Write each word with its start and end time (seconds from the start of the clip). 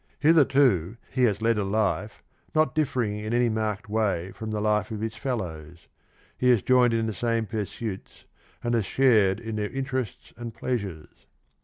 Hitherto 0.19 0.97
he 1.11 1.25
has 1.25 1.43
led 1.43 1.59
a 1.59 1.63
life 1.63 2.23
not 2.55 2.73
differing 2.73 3.19
in 3.19 3.33
any 3.35 3.49
marked 3.49 3.87
way 3.87 4.31
from 4.31 4.49
the 4.49 4.59
life 4.59 4.89
of 4.89 4.99
his 5.01 5.13
fellows; 5.15 5.87
he 6.35 6.49
has 6.49 6.63
joined 6.63 6.91
in 6.95 7.05
the 7.05 7.13
same 7.13 7.45
pursuits, 7.45 8.25
and 8.63 8.73
has 8.73 8.87
shared 8.87 9.39
in 9.39 9.57
their 9.57 9.69
interests 9.69 10.33
and 10.37 10.55
pleasures. 10.55 11.27